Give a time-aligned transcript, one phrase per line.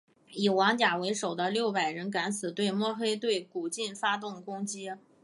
[0.31, 4.89] 以王甲为首的六百人敢死队摸黑对古晋发动攻击。